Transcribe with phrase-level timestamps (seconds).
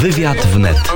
[0.00, 0.92] Wywiad wnet.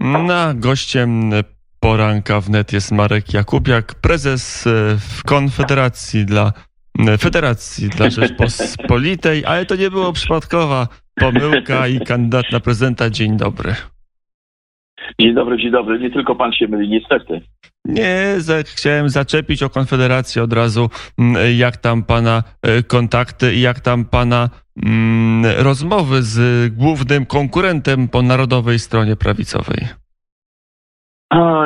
[0.00, 1.32] Na gościem
[1.80, 6.52] poranka wnet jest Marek Jakubiak, prezes e, w Konfederacji dla
[6.98, 13.10] e, Federacji dla Rzeczpospolitej, ale to nie było przypadkowa pomyłka i kandydat na prezydenta.
[13.10, 13.76] Dzień dobry.
[15.20, 15.98] Dzień dobry, dzień dobry.
[15.98, 17.40] Nie tylko pan się myli, niestety.
[17.84, 23.60] Nie, za, chciałem zaczepić o Konfederację od razu, mm, jak tam pana e, kontakty i
[23.60, 24.50] jak tam pana
[24.86, 29.78] mm, rozmowy z głównym konkurentem po narodowej stronie prawicowej.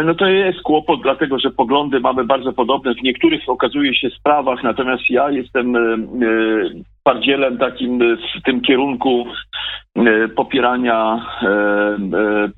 [0.05, 2.95] No to jest kłopot, dlatego że poglądy mamy bardzo podobne.
[2.95, 5.98] W niektórych okazuje się sprawach, natomiast ja jestem e, e,
[7.01, 9.27] twardzielem takim w tym kierunku
[9.97, 11.27] e, popierania,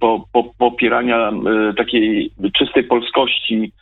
[0.00, 1.32] po, po, popierania
[1.76, 3.72] takiej czystej polskości.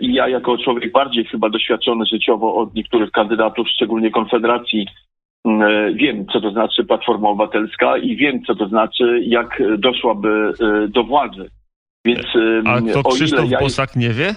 [0.00, 4.86] I ja jako człowiek bardziej chyba doświadczony życiowo od niektórych kandydatów, szczególnie Konfederacji,
[5.44, 10.52] m, e, wiem, co to znaczy Platforma Obywatelska i wiem, co to znaczy, jak doszłaby
[10.88, 11.50] do władzy.
[12.06, 14.34] Więc e, A to Krzysztof ja Bosak nie wie?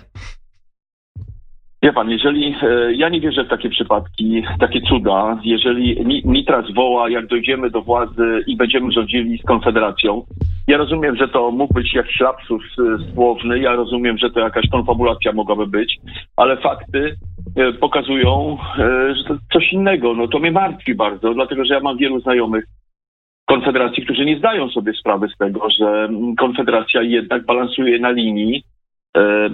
[1.84, 7.10] Wie pan, jeżeli e, ja nie wierzę w takie przypadki, takie cuda, jeżeli Mitras woła,
[7.10, 10.26] jak dojdziemy do władzy i będziemy rządzili z Konfederacją,
[10.68, 14.70] ja rozumiem, że to mógł być jakiś lapsus e, słowny, ja rozumiem, że to jakaś
[14.72, 15.98] konfabulacja mogłaby być,
[16.36, 17.16] ale fakty
[17.80, 18.58] pokazują,
[19.18, 20.14] że to coś innego.
[20.14, 22.66] No to mnie martwi bardzo, dlatego że ja mam wielu znajomych
[23.50, 28.64] Konfederacji, którzy nie zdają sobie sprawy z tego, że Konfederacja jednak balansuje na linii
[29.18, 29.50] e, e,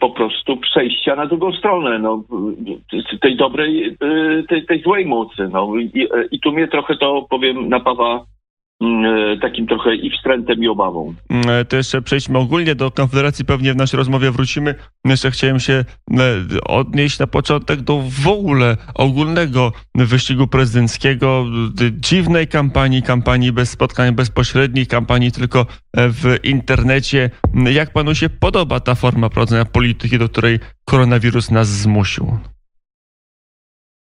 [0.00, 2.24] po prostu przejścia na drugą stronę, no,
[3.20, 5.48] tej dobrej, e, tej, tej złej mocy.
[5.52, 5.76] No.
[5.76, 8.24] I, e, I tu mnie trochę to, powiem, napawa
[9.42, 11.14] takim trochę i wstrętem, i obawą.
[11.30, 14.74] Mm, To jeszcze przejdźmy ogólnie do Konfederacji, pewnie w naszej rozmowie wrócimy.
[15.04, 15.84] Jeszcze chciałem się e,
[16.66, 21.46] odnieść na początek do w ogóle ogólnego wyścigu prezydenckiego,
[21.92, 27.30] dziwnej kampanii, kampanii bez spotkań bezpośrednich, kampanii tylko e, w internecie.
[27.72, 32.38] Jak panu się podoba ta forma prowadzenia polityki, do której koronawirus nas zmusił?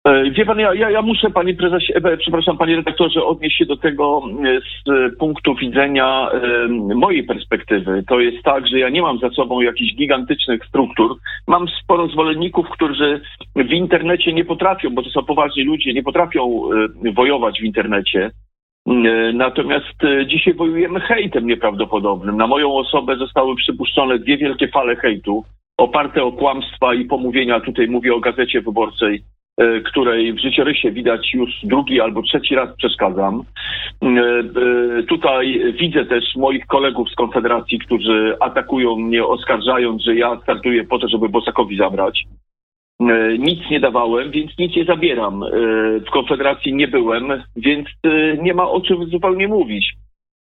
[0.05, 3.65] E, Wie pan, ja, ja, ja muszę, panie prezesie, e, przepraszam, panie redaktorze, odnieść się
[3.65, 6.29] do tego e, z punktu widzenia
[6.95, 8.03] mojej perspektywy.
[8.07, 11.17] To jest tak, że ja nie mam za sobą jakichś gigantycznych struktur.
[11.47, 13.21] Mam sporo zwolenników, którzy
[13.55, 16.61] w internecie nie potrafią, bo to są poważni ludzie, nie potrafią
[17.15, 18.31] wojować w internecie.
[19.33, 19.95] Natomiast
[20.25, 22.37] dzisiaj wojujemy hejtem nieprawdopodobnym.
[22.37, 25.43] Na moją osobę zostały przypuszczone dwie wielkie fale hejtu,
[25.77, 27.59] oparte o kłamstwa i pomówienia.
[27.59, 29.23] Tutaj mówię o gazecie wyborczej
[29.85, 33.43] której w życiorysie widać już drugi albo trzeci raz przeszkadzam.
[34.03, 40.39] E, e, Tutaj widzę też moich kolegów z Konfederacji, którzy atakują mnie, oskarżając, że ja
[40.43, 42.23] startuję po to, żeby Bosakowi zabrać.
[43.01, 45.43] E, Nic nie dawałem, więc nic nie zabieram.
[45.43, 45.49] E,
[45.99, 49.93] W Konfederacji nie byłem, więc e, nie ma o czym zupełnie mówić.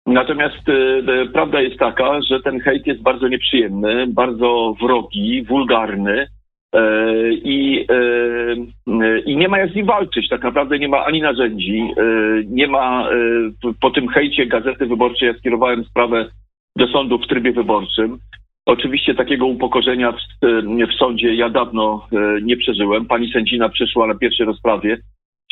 [0.07, 6.27] Natomiast e, e, prawda jest taka, że ten hejt jest bardzo nieprzyjemny, bardzo wrogi, wulgarny.
[6.73, 10.29] E, I, e, I nie ma jak z nim walczyć.
[10.29, 11.79] Tak naprawdę nie ma ani narzędzi.
[11.97, 12.03] e,
[12.45, 13.09] Nie ma
[13.81, 15.27] po tym hejcie Gazety Wyborczej.
[15.27, 16.25] Ja skierowałem sprawę
[16.75, 18.17] do sądu w trybie wyborczym.
[18.65, 20.17] Oczywiście takiego upokorzenia w,
[20.91, 22.07] w sądzie ja dawno
[22.41, 23.05] nie przeżyłem.
[23.05, 24.97] Pani sędzina przyszła na pierwszej rozprawie.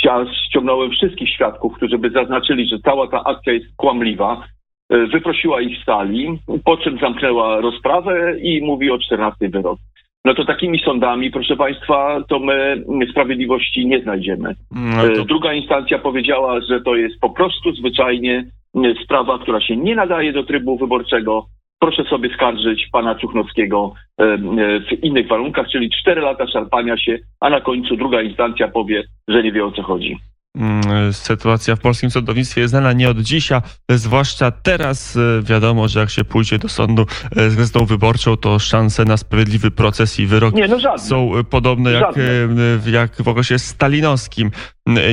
[0.04, 4.44] Ja ściągnąłem wszystkich świadków, którzy by zaznaczyli, że cała ta akcja jest kłamliwa.
[4.90, 9.80] Wyprosiła ich z sali, po czym zamknęła rozprawę i mówi o 14 wyrok.
[10.26, 14.56] No to takimi sądami, proszę Państwa, to my sprawiedliwości nie znajdziemy.
[14.72, 19.62] No E, to, Druga instancja powiedziała, że to jest po prostu zwyczajnie e, sprawa, która
[19.62, 21.46] się nie nadaje do trybu wyborczego.
[21.80, 24.38] Proszę sobie skarżyć pana Cuchnowskiego e, e,
[24.80, 29.44] w innych warunkach, czyli cztery lata szarpania się, a na końcu druga instancja powie, że
[29.44, 30.18] nie wie o co chodzi.
[30.56, 36.00] Mm, Sytuacja w polskim sądownictwie jest znana nie od dzisiaj, zwłaszcza teraz e, wiadomo, że
[36.00, 37.06] jak się pójdzie do sądu
[37.36, 41.44] e, z gazetą wyborczą, to szanse na sprawiedliwy proces i wyrok Nie, no są e,
[41.44, 42.92] podobne jak, Żadne.
[42.92, 44.52] jak w okresie stalinowskim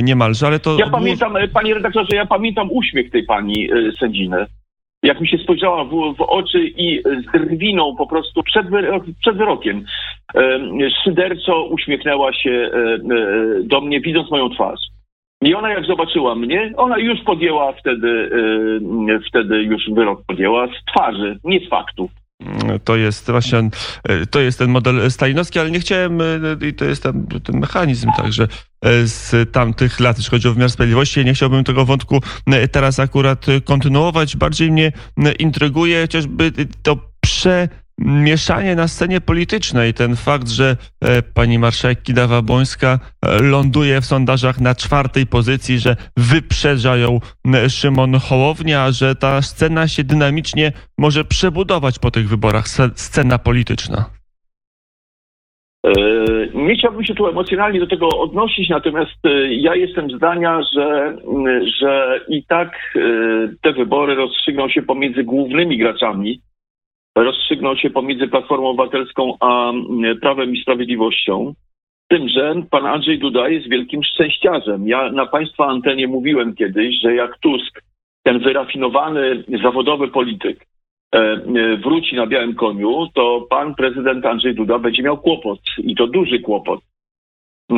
[0.03, 0.77] niemalże, ale to...
[0.79, 3.69] Ja pamiętam, panie redaktorze, ja pamiętam uśmiech tej pani
[3.99, 4.45] sędziny.
[5.03, 8.67] Jak mi się spojrzała w, w oczy i z drwiną po prostu przed,
[9.21, 9.85] przed wyrokiem
[11.03, 12.71] szyderczo uśmiechnęła się
[13.63, 14.92] do mnie, widząc moją twarz.
[15.45, 18.29] I ona jak zobaczyła mnie, ona już podjęła wtedy,
[19.09, 22.11] e, wtedy już wyrok podjęła z twarzy, nie z faktów.
[22.83, 26.85] To jest właśnie e, to jest ten model stalinowski, ale nie chciałem, e, i to
[26.85, 28.47] jest ten, ten mechanizm także
[29.03, 31.25] z tamtych lat, jeśli chodzi o wymiar sprawiedliwości.
[31.25, 32.19] Nie chciałbym tego wątku
[32.71, 34.37] teraz akurat kontynuować.
[34.37, 34.91] Bardziej mnie
[35.39, 36.51] intryguje chociażby
[36.83, 37.67] to prze
[38.05, 39.93] mieszanie na scenie politycznej.
[39.93, 45.95] Ten fakt, że e, pani marszałek Kidawa-Błońska e, ląduje w sondażach na czwartej pozycji, że
[46.17, 47.19] wyprzedza ją
[47.53, 54.05] e, Szymon Hołownia, że ta scena się dynamicznie może przebudować po tych wyborach, scena polityczna.
[56.53, 59.17] Nie chciałbym się tu emocjonalnie do tego odnosić, natomiast
[59.49, 61.17] ja jestem zdania, że,
[61.79, 62.93] że i tak
[63.61, 66.41] te wybory rozstrzygną się pomiędzy głównymi graczami
[67.15, 71.53] rozstrzygnął się pomiędzy Platformą Obywatelską a mm, Prawem i Sprawiedliwością.
[72.07, 74.87] Tym, że pan Andrzej Duda jest wielkim szczęściarzem.
[74.87, 77.81] Ja na państwa antenie mówiłem kiedyś, że jak Tusk,
[78.23, 80.65] ten wyrafinowany, zawodowy polityk,
[81.15, 81.41] e, e,
[81.77, 86.39] wróci na białym koniu, to pan prezydent Andrzej Duda będzie miał kłopot i to duży
[86.39, 86.79] kłopot.
[87.71, 87.77] E,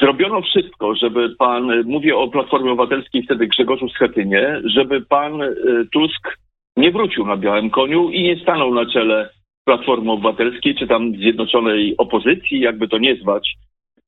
[0.00, 5.42] zrobiono wszystko, żeby pan, mówię o Platformie Obywatelskiej wtedy Grzegorzu Schetynie, żeby pan
[5.92, 6.38] Tusk
[6.82, 9.30] nie wrócił na białym koniu i nie stanął na czele
[9.64, 13.54] Platformy Obywatelskiej, czy tam Zjednoczonej Opozycji, jakby to nie zwać,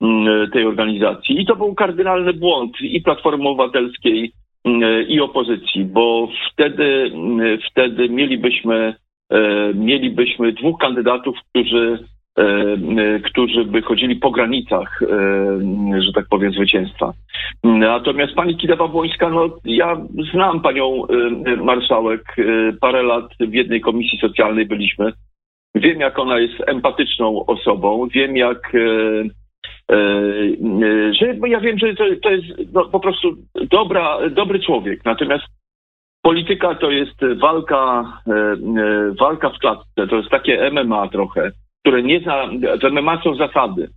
[0.00, 1.41] mm, tej organizacji.
[1.41, 4.32] I to był kardynalny błąd i Platformy Obywatelskiej,
[4.65, 8.94] mm, i opozycji, bo wtedy, mm, wtedy mielibyśmy,
[9.31, 11.99] e, mielibyśmy dwóch kandydatów, którzy
[12.38, 17.12] E, którzy by chodzili po granicach, e, że tak powiem, zwycięstwa.
[17.64, 19.96] Natomiast pani Kidawa-Błońska, no ja
[20.32, 21.02] znam panią
[21.56, 22.37] marszałek,
[22.81, 25.12] parę lat w jednej komisji socjalnej byliśmy.
[25.75, 28.72] Wiem, jak ona jest empatyczną osobą, wiem, jak
[31.11, 33.37] że ja wiem, że to, to jest no, po prostu
[33.70, 35.05] dobra, dobry człowiek.
[35.05, 35.44] Natomiast
[36.22, 38.05] polityka to jest walka,
[39.20, 41.50] walka w klatce, to jest takie MMA trochę
[41.84, 42.46] które nie zna,
[42.82, 43.88] w MMA są zasady,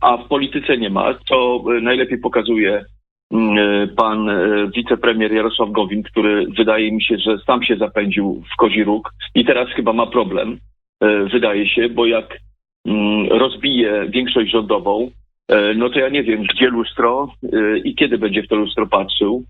[0.00, 2.84] a w polityce nie ma, co najlepiej pokazuje
[3.96, 8.84] pan e, wicepremier Jarosław Gowin, który wydaje mi się, że sam się zapędził w kozi
[8.84, 10.58] róg i teraz chyba ma problem,
[11.00, 12.38] e, wydaje się, bo jak
[12.86, 15.10] mm, rozbije większość rządową,
[15.48, 17.28] e, no to ja nie wiem, gdzie lustro
[17.84, 19.44] i kiedy będzie w to lustro patrzył.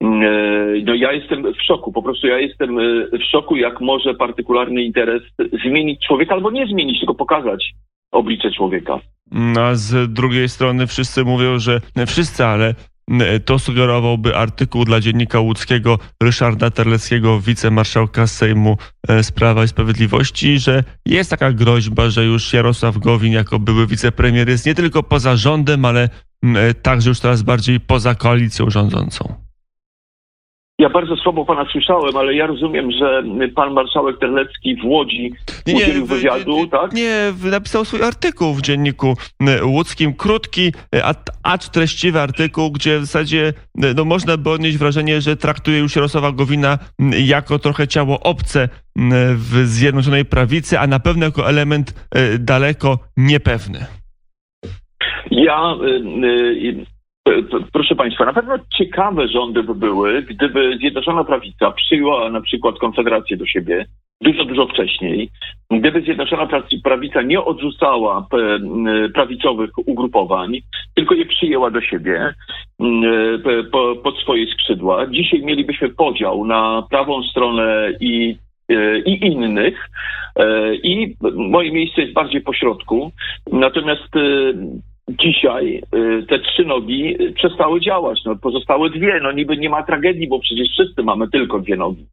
[0.00, 2.82] Mm, e, no ja jestem w szoku, po prostu ja jestem e,
[3.18, 5.22] w szoku, jak może partykularny interes
[5.64, 7.72] zmienić człowieka albo nie zmienić, tylko pokazać
[8.12, 9.00] oblicze człowieka.
[9.32, 12.74] No, a z drugiej strony wszyscy mówią, że nie wszyscy, ale
[13.44, 18.76] to sugerowałby artykuł dla dziennika łódzkiego Ryszarda Terleckiego, wicemarszałka Sejmu
[19.08, 23.86] e, z Prawa i Sprawiedliwości, że jest taka groźba, że już Jarosław Gowin jako były
[23.86, 26.08] wicepremier jest nie tylko poza rządem, ale
[26.82, 29.47] także już teraz bardziej poza koalicją rządzącą.
[30.80, 33.22] Ja bardzo słabo pana słyszałem, ale ja rozumiem, że
[33.54, 35.32] pan marszałek Terlecki w Łodzi
[35.66, 36.92] nie, udzielił wywiadu, nie, tak?
[36.92, 39.14] Nie, napisał swój artykuł w dzienniku
[39.62, 40.72] łódzkim, krótki,
[41.42, 43.52] acz treściwy artykuł, gdzie w zasadzie
[43.96, 46.78] no, można by odnieść wrażenie, że traktuje już Jarosława Gowina
[47.26, 48.68] jako trochę ciało obce
[49.34, 52.08] w Zjednoczonej Prawicy, a na pewno jako element
[52.38, 53.86] daleko niepewny.
[55.30, 56.97] Ja y, y,
[57.72, 63.36] Proszę Państwa, na pewno ciekawe rządy by były, gdyby Zjednoczona Prawica przyjęła na przykład Konfederację
[63.36, 63.86] do siebie
[64.20, 65.30] dużo, dużo wcześniej,
[65.70, 66.48] gdyby Zjednoczona
[66.84, 68.26] Prawica nie odrzucała
[69.14, 70.58] prawicowych ugrupowań,
[70.94, 72.34] tylko je przyjęła do siebie
[74.02, 75.06] pod swoje skrzydła.
[75.06, 78.36] Dzisiaj mielibyśmy podział na prawą stronę i
[79.06, 79.88] i innych.
[80.82, 83.12] I moje miejsce jest bardziej po środku.
[83.52, 84.08] Natomiast
[85.08, 88.20] dzisiaj y, te trzy nogi przestały działać.
[88.24, 89.20] No, pozostałe dwie.
[89.22, 92.06] No niby nie ma tragedii, bo przecież wszyscy mamy tylko dwie nogi.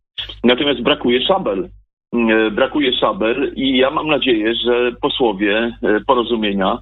[0.43, 1.69] Natomiast brakuje szabel.
[2.15, 6.79] Y, brakuje szabel i ja mam nadzieję, że posłowie y, porozumienia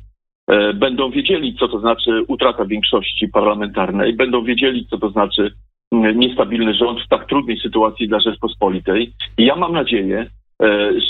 [0.75, 5.51] będą wiedzieli, co to znaczy utrata większości parlamentarnej, będą wiedzieli, co to znaczy
[5.91, 9.11] niestabilny rząd w tak trudnej sytuacji dla Rzeczpospolitej.
[9.37, 10.29] I ja mam nadzieję,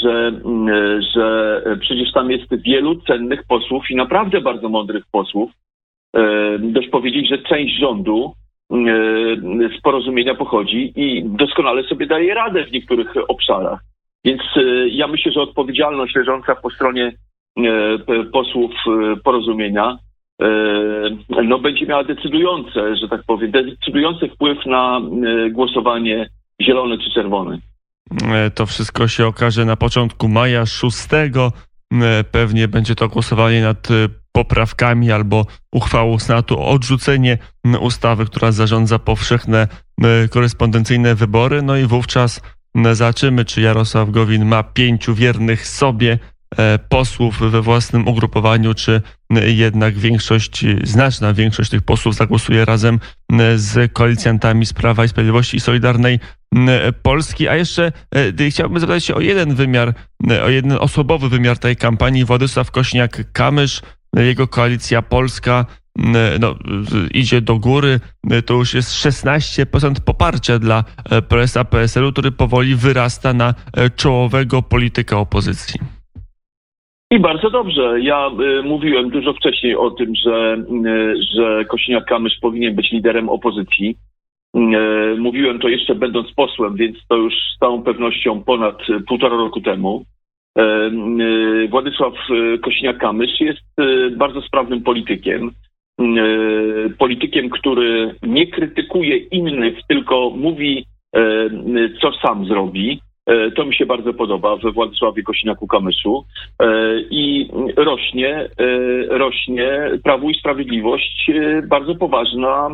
[0.01, 5.51] że, e, że przecież tam jest wielu cennych posłów i naprawdę bardzo mądrych posłów.
[6.15, 8.33] E, dość powiedzieć, że część rządu
[9.77, 13.79] z porozumienia pochodzi i doskonale sobie daje radę w niektórych obszarach.
[14.25, 14.41] Więc
[14.85, 17.11] ja myślę, że odpowiedzialność leżąca po stronie
[18.33, 18.71] posłów
[19.23, 19.97] porozumienia
[21.43, 25.01] no, będzie miała decydujące, że tak powiem, decydujący wpływ na
[25.51, 26.29] głosowanie
[26.61, 27.59] zielone czy czerwone.
[28.11, 31.07] E, to wszystko się okaże na początku maja 6.
[31.13, 33.93] E, pewnie będzie to głosowanie nad e,
[34.31, 37.37] poprawkami albo uchwałą Senatu o odrzucenie
[37.79, 39.67] ustawy, która zarządza powszechne
[40.29, 41.61] korespondencyjne wybory.
[41.61, 42.41] No i wówczas
[42.93, 46.19] zobaczymy, czy Jarosław Gowin ma pięciu wiernych sobie
[46.89, 49.01] posłów we własnym ugrupowaniu, czy
[49.45, 52.99] jednak większość, znaczna większość tych posłów zagłosuje razem
[53.55, 56.19] z koalicjantami z Prawa i Sprawiedliwości i Solidarnej
[57.01, 57.47] Polski.
[57.47, 57.91] A jeszcze
[58.49, 59.93] chciałbym zapytać się o jeden wymiar,
[60.43, 62.25] o jeden osobowy wymiar tej kampanii.
[62.25, 63.81] Władysław Kośniak-Kamysz,
[64.15, 65.65] jego koalicja polska
[66.39, 66.55] no,
[67.11, 67.99] idzie do góry.
[68.45, 70.83] To już jest 16% poparcia dla
[71.27, 73.53] presa PSL-u, który powoli wyrasta na
[73.95, 75.79] czołowego polityka opozycji.
[77.13, 77.99] I bardzo dobrze.
[78.01, 83.95] Ja y, mówiłem dużo wcześniej o tym, że, y, że Kosiniak-Kamysz powinien być liderem opozycji.
[84.57, 84.59] Y,
[85.17, 88.77] mówiłem to jeszcze będąc posłem, więc to już z całą pewnością ponad
[89.07, 90.05] półtora roku temu.
[90.57, 92.13] Y, y, Władysław
[92.61, 95.51] Kosiniak-Kamysz jest bardzo sprawnym politykiem.
[96.97, 100.85] Politykiem, który nie krytykuje innych, tylko mówi,
[102.01, 102.99] co sam zrobi.
[103.25, 106.23] E, to mi się bardzo podoba we Władysławie Kosiniaku-Kamyszu
[106.59, 106.65] e,
[107.09, 108.47] i rośnie, e,
[109.17, 111.31] rośnie Prawo i Sprawiedliwość
[111.67, 112.69] bardzo poważna,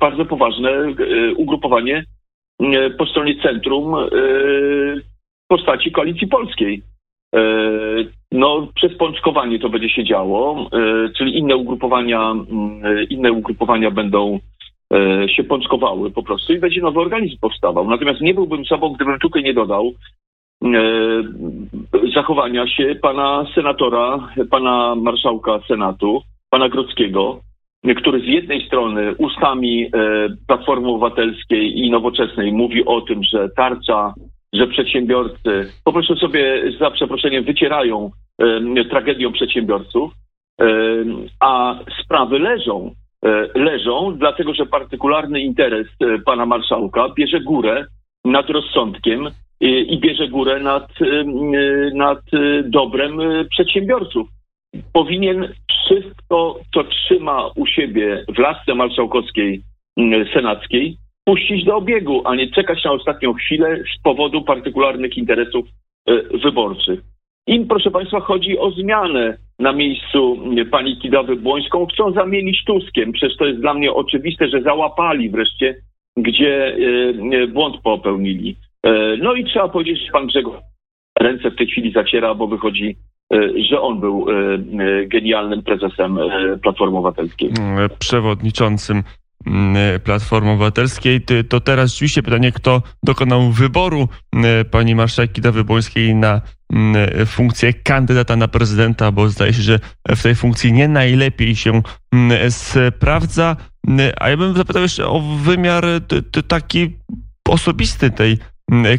[0.00, 0.70] bardzo poważne
[1.36, 2.04] ugrupowanie
[2.98, 3.94] po stronie centrum
[5.44, 6.82] w postaci Koalicji Polskiej.
[8.32, 10.70] No, przez pączkowanie to będzie się działo,
[11.16, 12.34] czyli inne ugrupowania,
[13.10, 14.38] inne ugrupowania będą
[15.36, 17.90] się pączkowały po prostu i będzie nowy organizm powstawał.
[17.90, 19.92] Natomiast nie byłbym sobą, gdybym tutaj nie dodał
[20.64, 20.68] e,
[22.14, 27.40] zachowania się pana senatora, pana marszałka Senatu, pana Grodzkiego,
[27.96, 29.88] który z jednej strony ustami e,
[30.46, 34.14] Platformy Obywatelskiej i Nowoczesnej mówi o tym, że tarcza,
[34.52, 38.10] że przedsiębiorcy po prostu sobie za przeproszeniem wycierają
[38.90, 40.12] tragedią przedsiębiorców,
[41.40, 43.05] a sprawy leżą E,
[43.54, 47.86] leżą, dlatego że partykularny interes e, pana marszałka bierze górę
[48.24, 49.28] nad rozsądkiem
[49.60, 51.24] i bierze górę nad, e,
[51.94, 52.20] nad
[52.64, 53.18] dobrem
[53.50, 54.28] przedsiębiorców.
[54.92, 59.62] Powinien wszystko, co trzyma u siebie w lasce marszałkowskiej
[60.34, 65.66] senackiej, puścić do obiegu, a nie czekać na ostatnią chwilę z powodu partykularnych interesów
[66.42, 67.00] wyborczych.
[67.46, 70.38] Im, proszę Państwa, chodzi o zmianę na miejscu
[70.70, 71.86] pani Kidawy Błońską.
[71.86, 73.12] Chcą zamienić Tuskiem.
[73.12, 75.74] Przecież to jest dla mnie oczywiste, że załapali wreszcie,
[76.16, 76.76] gdzie
[77.32, 78.56] e, błąd popełnili.
[78.82, 80.56] E, no i trzeba powiedzieć, że pan Grzegorz
[81.20, 82.96] ręce w tej chwili zaciera, bo wychodzi,
[83.32, 84.26] e, że on był
[85.06, 86.18] genialnym prezesem
[86.62, 87.50] Platformy Obywatelskiej.
[87.98, 89.02] Przewodniczącym
[89.46, 91.20] Mm, Platformy Obywatelskiej.
[91.48, 96.40] To teraz rzeczywiście pytanie, kto dokonał wyboru mm, pani marszałek Kidawy Błońskiej na mm,
[97.26, 99.80] funkcję kandydata na prezydenta, bo zdaje się, że
[100.16, 101.82] w tej funkcji nie najlepiej się
[102.50, 103.56] sprawdza.
[104.20, 105.84] A ja bym zapytał jeszcze o wymiar
[106.48, 106.96] taki
[107.48, 108.38] osobisty tej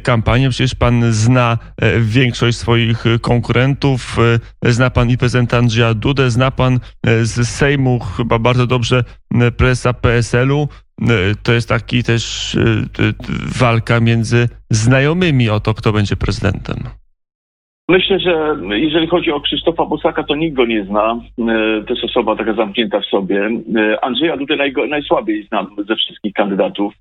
[0.04, 0.50] kampanię.
[0.50, 4.18] Przecież pan zna e, większość swoich konkurentów,
[4.66, 9.04] e, zna pan i prezydenta Andrzeja Dudę, zna pan e, z Sejmu chyba bardzo dobrze
[9.58, 10.68] presa PSL-u.
[11.44, 12.58] To jest taki też
[13.60, 16.84] walka między znajomymi o to, kto będzie prezydentem.
[17.90, 21.20] Myślę, że jeżeli chodzi o Krzysztofa Bosaka, to nikt go nie zna.
[21.88, 23.50] To jest osoba taka zamknięta w sobie.
[24.02, 24.56] Andrzeja Dudę
[24.90, 26.94] najsłabiej znam ze wszystkich kandydatów.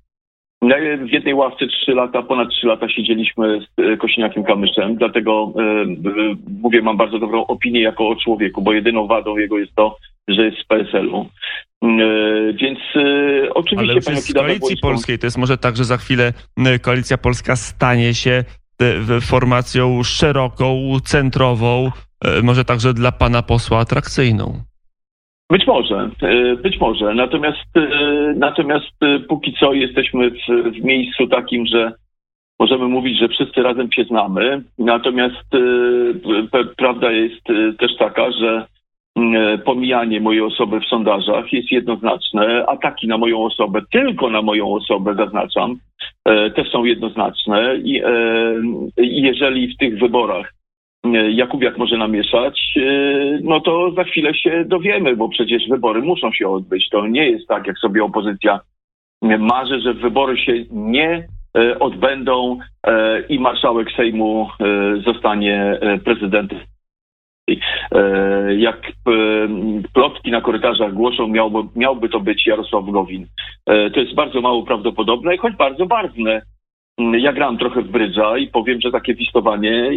[1.07, 5.85] W jednej ławce trzy lata, ponad trzy lata siedzieliśmy z e, Kosiniakiem Kamyszem, dlatego e,
[6.61, 10.45] mówię, mam bardzo dobrą opinię jako o człowieku, bo jedyną wadą jego jest to, że
[10.45, 11.25] jest z PSL-u.
[11.83, 11.87] E,
[12.53, 13.91] więc e, oczywiście...
[13.91, 16.33] Ale w Koalicji Polskiej to jest może tak, że za chwilę
[16.81, 18.43] Koalicja Polska stanie się
[19.21, 21.91] formacją szeroką, centrową,
[22.43, 24.67] może także dla pana posła atrakcyjną.
[25.49, 27.13] Być może, e, być może.
[27.13, 31.91] Natomiast, e, natomiast e, póki co jesteśmy w, w miejscu takim, że
[32.59, 34.63] możemy mówić, że wszyscy razem się znamy.
[34.77, 35.47] Natomiast
[36.77, 37.43] prawda jest
[37.79, 38.67] też taka, że
[39.65, 42.65] pomijanie mojej osoby w sondażach jest jednoznaczne.
[42.67, 45.79] Ataki na moją osobę, tylko na moją osobę zaznaczam,
[46.55, 47.75] też są jednoznaczne.
[47.77, 48.01] I
[48.97, 50.57] jeżeli w tych wyborach
[51.29, 52.81] Jakubiak może namieszać, e,
[53.43, 56.89] no to za chwilę się dowiemy, bo przecież wybory muszą się odbyć.
[56.89, 58.59] To nie jest tak, jak sobie opozycja
[59.21, 64.49] marzy, że wybory się nie e, odbędą e, i marszałek Sejmu
[65.05, 66.59] zostanie prezydentem.
[68.57, 68.81] Jak
[69.93, 73.25] plotki na korytarzach głoszą, miałby, miałby to być Jarosław Gowin.
[73.65, 76.41] To jest bardzo mało prawdopodobne, choć bardzo barwne.
[77.19, 79.91] Ja gram trochę w brydża i powiem, że takie wistowanie,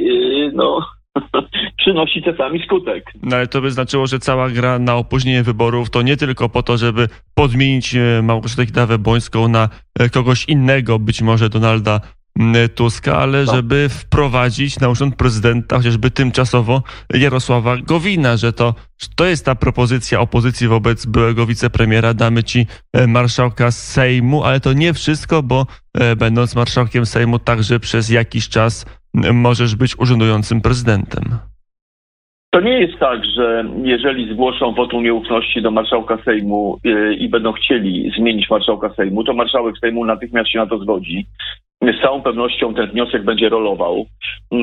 [0.53, 0.81] no,
[1.81, 3.05] przynosi czasami skutek.
[3.23, 6.63] No ale to by znaczyło, że cała gra na opóźnienie wyborów to nie tylko po
[6.63, 12.20] to, żeby podmienić e, Małgorzatę Kidawę-Błońską na e, kogoś innego, być może Donalda mm,
[12.75, 13.55] Tuska, ale No.
[13.55, 16.83] żeby wprowadzić na urząd prezydenta chociażby tymczasowo
[17.15, 18.75] Jarosława Gowina, że to,
[19.15, 22.15] to jest ta propozycja opozycji wobec byłego wicepremiera.
[22.15, 27.81] Damy ci e, marszałka Sejmu, ale to nie wszystko, bo e, będąc marszałkiem Sejmu także
[27.81, 28.87] przez jakiś czas
[29.33, 31.39] możesz być urzędującym prezydentem.
[32.51, 37.53] To nie jest tak, że jeżeli zgłoszą wotum nieufności do marszałka Sejmu yy, i będą
[37.53, 41.27] chcieli zmienić marszałka Sejmu, to marszałek Sejmu natychmiast się na to zgodzi.
[41.83, 44.07] Z całą pewnością ten wniosek będzie rolował
[44.51, 44.59] yy,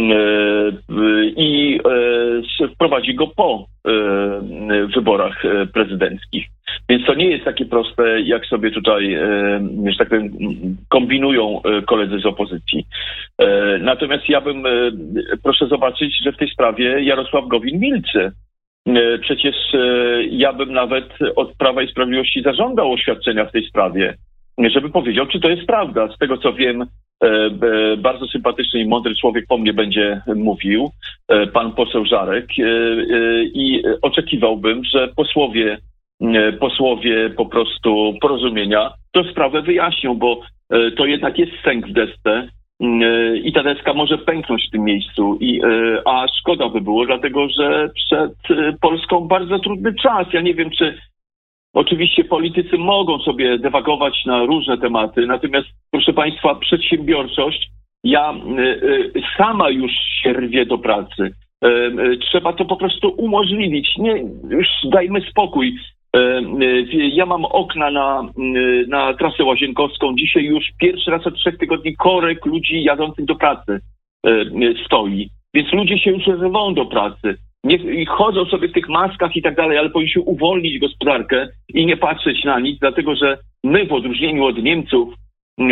[0.89, 1.79] yy, i
[2.73, 3.65] wprowadzi go po
[4.95, 6.45] wyborach prezydenckich.
[6.89, 10.31] Więc to nie jest takie proste, jak sobie tutaj, yy, że tak powiem,
[10.89, 12.85] kombinują yy, koledzy z opozycji.
[13.37, 14.69] E, Natomiast ja bym, e,
[15.43, 18.31] proszę zobaczyć, że w tej sprawie Jarosław Gowin milczy.
[18.87, 24.15] E, Przecież e, ja bym nawet od Prawa i Sprawiedliwości zażądał oświadczenia w tej sprawie,
[24.69, 26.07] żeby powiedział, czy to jest prawda.
[26.15, 26.87] Z tego co wiem, e,
[27.25, 30.89] e, bardzo sympatyczny i mądry człowiek po mnie będzie mówił,
[31.27, 35.77] e, pan poseł Żarek, e, e, i oczekiwałbym, że posłowie, e,
[36.59, 42.49] posłowie po prostu porozumienia tę sprawę wyjaśnią, bo e, to jednak jest sęk w desce
[42.81, 47.05] e, i ta deska może pęknąć w tym miejscu, i, e, a szkoda by było,
[47.05, 50.27] dlatego że przed e, Polską bardzo trudny czas.
[50.33, 50.97] Ja nie wiem, czy
[51.73, 57.67] oczywiście politycy mogą sobie dewagować na różne tematy, natomiast proszę Państwa, przedsiębiorczość,
[58.03, 58.77] ja e, e,
[59.37, 61.31] sama już się rwie do pracy.
[61.63, 63.97] E, e, Trzeba to po prostu umożliwić.
[63.97, 65.77] Nie, już dajmy spokój.
[66.17, 66.41] E,
[66.91, 70.15] Ja mam okna na, e, na trasę łazienkowską.
[70.15, 73.79] Dzisiaj już pierwszy raz od trzech tygodni korek ludzi jadących do pracy
[74.27, 74.31] e,
[74.85, 75.29] stoi.
[75.53, 77.37] Więc ludzie się już rwą do pracy.
[77.63, 81.97] Nie, chodzą sobie w tych maskach i tak dalej, ale powinniśmy uwolnić gospodarkę i nie
[81.97, 85.13] patrzeć na nic, dlatego że my w odróżnieniu od Niemców,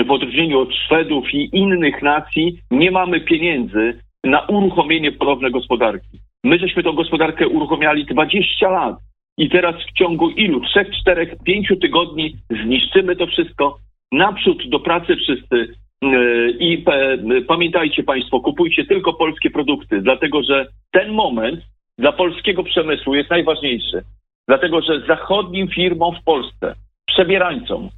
[0.05, 6.19] w odróżnieniu od Szwedów i innych nacji nie mamy pieniędzy na uruchomienie ponowne gospodarki.
[6.43, 8.95] My żeśmy tą gospodarkę uruchomiali 20 lat.
[9.37, 10.61] I teraz w ciągu ilu?
[10.61, 13.77] Trzech, czterech, pięciu tygodni zniszczymy to wszystko.
[14.11, 15.67] Naprzód do pracy wszyscy.
[16.01, 21.59] Yy, I pe- pamiętajcie Państwo, kupujcie tylko polskie produkty, dlatego że ten moment
[21.97, 24.03] dla polskiego przemysłu jest najważniejszy.
[24.47, 26.75] Dlatego że zachodnim firmom w Polsce,
[27.05, 27.89] przebierańcom,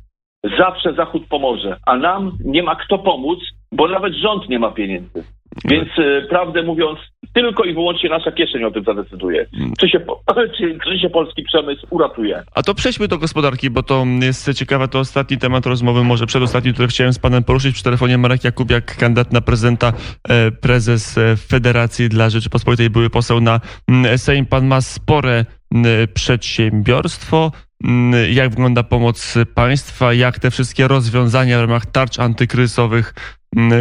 [0.57, 3.39] zawsze Zachód pomoże, a nam nie ma kto pomóc,
[3.71, 5.23] bo nawet rząd nie ma pieniędzy.
[5.65, 6.99] Więc e, prawdę mówiąc,
[7.33, 9.45] tylko i wyłącznie nasza kieszeń o tym zadecyduje.
[9.79, 9.99] Czy się,
[10.57, 12.43] czy, czy się polski przemysł uratuje?
[12.55, 16.73] A to przejdźmy do gospodarki, bo to jest ciekawe, to ostatni temat rozmowy, może przedostatni,
[16.73, 17.73] który chciałem z panem poruszyć.
[17.73, 19.93] Przy telefonie Marek Jakubiak, kandydat na prezydenta,
[20.29, 24.45] e, prezes e, Federacji dla Rzeczypospolitej, były poseł na mm, Sejm.
[24.45, 27.51] Pan ma spore mm, przedsiębiorstwo.
[27.83, 30.13] Mm, Jak wygląda pomoc państwa?
[30.13, 33.13] Jak te wszystkie rozwiązania w ramach tarcz antykryzysowych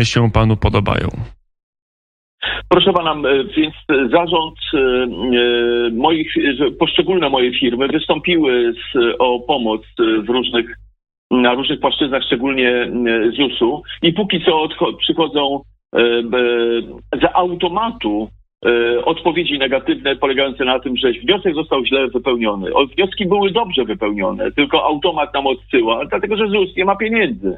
[0.02, 1.08] się panu podobają?
[2.68, 3.16] Proszę pana,
[3.56, 3.74] więc
[4.12, 6.34] zarząd e, e, moich,
[6.78, 10.76] poszczególne moje firmy wystąpiły z, o pomoc w różnych,
[11.30, 12.92] na różnych płaszczyznach, szczególnie
[13.36, 15.60] ZUS-u i póki co przychodzą
[15.96, 16.00] e,
[17.22, 18.28] za automatu
[19.04, 22.70] odpowiedzi negatywne polegające na tym, że wniosek został źle wypełniony.
[22.94, 27.56] Wnioski były dobrze wypełnione, tylko automat nam odsyła, dlatego że ZUS nie ma pieniędzy.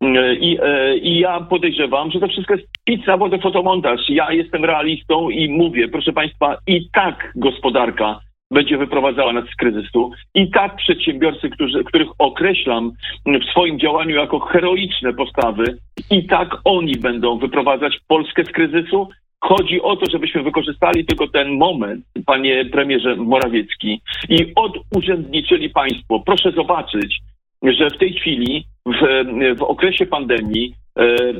[0.00, 4.00] E, I, e, I ja podejrzewam, że to wszystko jest pic na wodę fotomontaż.
[4.08, 10.10] Ja jestem realistą i mówię, proszę Państwa, i tak gospodarka będzie wyprowadzała nas z kryzysu.
[10.34, 12.92] I tak przedsiębiorcy, którzy, których określam
[13.26, 15.64] w swoim działaniu jako heroiczne postawy,
[16.10, 19.08] i tak oni będą wyprowadzać Polskę z kryzysu.
[19.40, 26.20] Chodzi o to, żebyśmy wykorzystali tylko ten moment, panie premierze Morawiecki, i odurzędniczyli państwo.
[26.26, 27.18] Proszę zobaczyć,
[27.62, 29.24] że w tej chwili, w,
[29.58, 31.34] w okresie pandemii, e, e,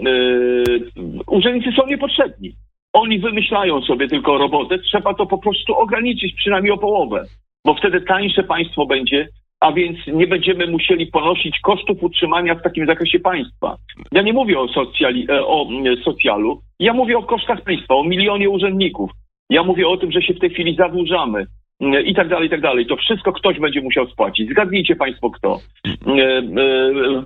[1.26, 2.52] urzędnicy są niepotrzebni.
[2.92, 7.24] Oni wymyślają sobie tylko robotę, trzeba to po prostu ograniczyć przynajmniej o połowę,
[7.64, 9.28] bo wtedy tańsze państwo będzie,
[9.60, 13.76] a więc nie będziemy musieli ponosić kosztów utrzymania w takim zakresie państwa.
[14.12, 18.04] Ja nie mówię o, socjali, e, o mm, socjalu, ja mówię o kosztach państwa, o
[18.04, 19.10] milionie urzędników.
[19.50, 21.46] Ja mówię o tym, że się w tej chwili zadłużamy
[21.80, 22.86] mm, i tak dalej, i tak dalej.
[22.86, 24.50] To wszystko ktoś będzie musiał spłacić.
[24.50, 25.58] Zgadnijcie Państwo kto.
[25.86, 26.42] E, e,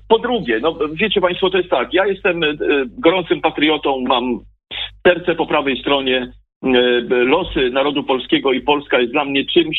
[0.08, 2.40] Po drugie, no wiecie Państwo, to jest tak, ja jestem
[2.98, 4.38] gorącym patriotą, mam
[5.06, 6.32] serce po prawej stronie,
[7.08, 9.78] losy narodu polskiego i Polska jest dla mnie czymś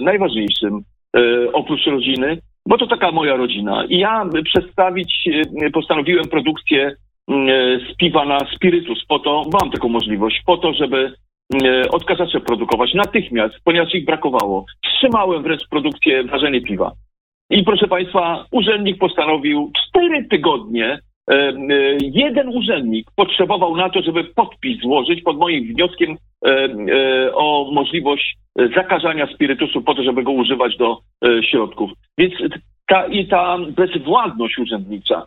[0.00, 0.84] najważniejszym
[1.52, 3.84] oprócz rodziny, bo to taka moja rodzina.
[3.84, 5.28] I ja przedstawić,
[5.62, 6.94] e, postanowiłem produkcję e,
[7.78, 11.12] z piwa na spirytus, po to, mam taką możliwość, po to, żeby
[11.64, 14.64] e, odkażacze produkować natychmiast, ponieważ ich brakowało.
[14.84, 16.92] Wstrzymałem wręcz produkcję, ważenie piwa.
[17.50, 20.98] I proszę Państwa, urzędnik postanowił cztery tygodnie e, e,
[22.00, 28.36] jeden urzędnik potrzebował na to, żeby podpis złożyć pod moim wnioskiem e, e, o możliwość
[28.74, 31.90] zakażania spirytusu po to, żeby go używać do e, środków.
[32.18, 32.34] Więc
[32.86, 35.22] ta, i ta bezwładność urzędnicza,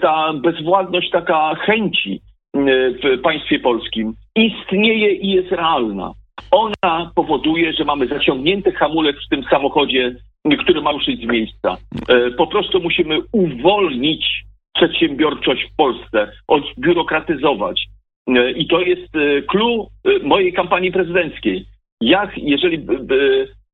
[0.00, 2.20] ta bezwładność taka chęci
[2.54, 6.12] e, w państwie polskim istnieje i jest realna.
[6.50, 10.14] Ona powoduje, że mamy zaciągnięty hamulec w tym samochodzie,
[10.58, 11.76] który ma ruszyć z miejsca.
[12.08, 17.86] E, Po prostu musimy uwolnić przedsiębiorczość w Polsce, odbiurokratyzować.
[18.28, 21.66] E, I to jest e, clue e, mojej kampanii prezydenckiej.
[22.00, 22.86] Jak, jeżeli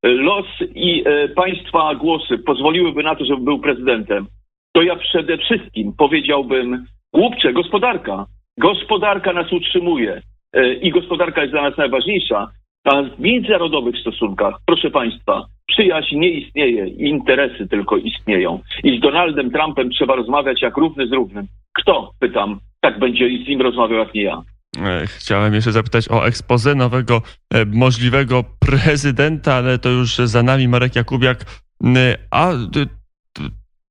[0.03, 1.05] los i
[1.37, 4.27] państwa głosy pozwoliłyby na to, żeby był prezydentem,
[4.73, 8.27] to ja przede wszystkim powiedziałbym, głupcze, gospodarka.
[8.59, 10.23] Gospodarka nas utrzymuje
[10.83, 12.51] i gospodarka jest dla nas najważniejsza.
[12.85, 18.61] A w międzynarodowych stosunkach, proszę Państwa, przyjaźń nie istnieje, interesy tylko istnieją.
[18.85, 21.47] I z Donaldem Trumpem trzeba rozmawiać jak równy z równym.
[21.73, 24.43] Kto, pytam, tak będzie z nim rozmawiał jak nie ja?
[24.79, 27.23] E, Chciałem jeszcze zapytać o ekspozę nowego
[27.55, 31.45] e, możliwego prezydenta, ale to już za nami Marek Jakubiak.
[32.31, 32.53] A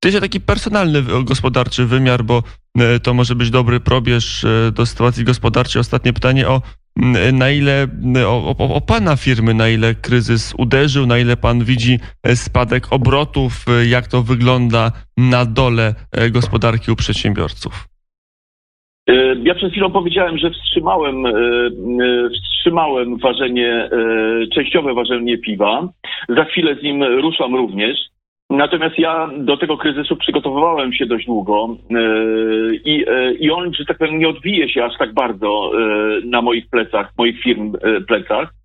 [0.01, 2.43] ty, się taki personalny w- gospodarczy wymiar, bo
[2.79, 5.79] e, to może być dobry probierz e, do sytuacji gospodarczej.
[5.79, 6.61] Ostatnie pytanie o
[7.33, 7.88] na ile
[8.27, 12.93] o, o, o pana firmy, na ile kryzys uderzył, na ile pan widzi e, spadek
[12.93, 17.89] obrotów, e, jak to wygląda na dole e, gospodarki u przedsiębiorców.
[19.43, 21.23] Ja przed chwilą powiedziałem, że wstrzymałem,
[22.33, 23.89] wstrzymałem ważenie,
[24.53, 25.89] częściowe ważenie piwa.
[26.29, 27.99] Za chwilę z nim ruszam również.
[28.49, 31.95] Natomiast ja do tego kryzysu przygotowywałem się dość długo e,
[32.75, 35.79] i, e, i on, że tak powiem, nie odbije się aż tak bardzo e,
[36.25, 37.73] na moich plecach, moich firm
[38.07, 38.58] plecach.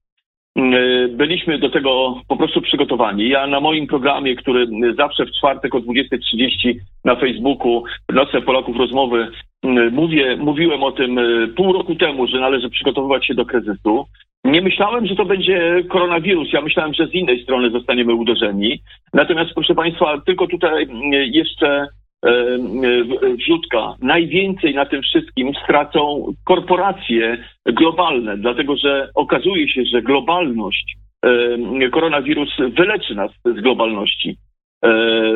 [0.57, 3.29] E, Byliśmy do tego po prostu przygotowani.
[3.29, 4.67] Ja na moim programie, który
[4.99, 9.29] zawsze w czwartek o 20.30 na Facebooku, Noce Polaków Rozmowy,
[9.65, 14.05] m, mówię, mówiłem o tym e, pół roku temu, że należy przygotowywać się do kryzysu.
[14.45, 16.53] Nie myślałem, że to będzie koronawirus.
[16.53, 18.81] Ja myślałem, że z innej strony zostaniemy uderzeni.
[19.13, 21.87] Natomiast, proszę Państwa, tylko tutaj m, jeszcze
[23.39, 23.95] wrzutka.
[24.03, 32.57] Najwięcej na tym wszystkim stracą korporacje globalne, dlatego że okazuje się, że globalność, e, koronawirus
[32.77, 34.37] wyleczy nas z globalności,
[34.85, 34.91] e,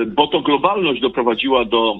[0.06, 1.94] bo to globalność doprowadziła do,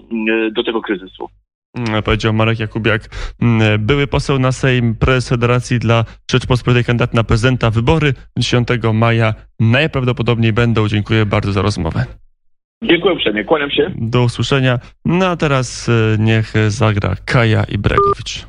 [0.53, 1.29] do tego kryzysu.
[1.75, 3.03] Mm, powiedział Marek Jakubiak,
[3.43, 7.71] mm, były poseł na Sejm, prezes Federacji dla Rzeczpospolitej kandydat na prezydenta.
[7.71, 10.89] Wybory 10 maja najprawdopodobniej będą.
[10.89, 12.28] Dziękuję bardzo za rozmowę.
[12.83, 13.91] Dziękuję uprzejmie, kłaniam się.
[13.97, 14.79] Do usłyszenia.
[15.05, 18.47] No a teraz e, niech zagra Kaja i Bregowicz.